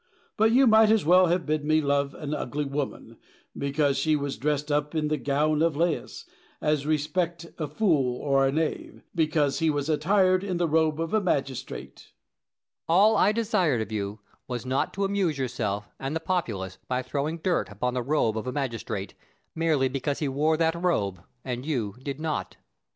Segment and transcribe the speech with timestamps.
[0.35, 3.17] But you might as well have bid me love an ugly woman,
[3.55, 6.25] because she was dressed up in the gown of Lais,
[6.59, 11.13] as respect a fool or a knave, because he was attired in the robe of
[11.13, 12.13] a magistrate.
[12.87, 12.97] Plato.
[12.97, 17.37] All I desired of you was, not to amuse yourself and the populace by throwing
[17.37, 19.13] dirt upon the robe of a magistrate,
[19.53, 22.53] merely because he wore that robe, and you did not.
[22.53, 22.63] Diogenes.